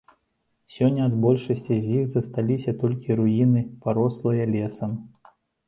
Сёння 0.75 1.01
ад 1.09 1.13
большасці 1.25 1.77
з 1.83 1.87
іх 1.99 2.09
засталіся 2.17 2.75
толькі 2.81 3.21
руіны, 3.21 3.65
парослыя 3.85 4.51
лесам. 4.59 5.01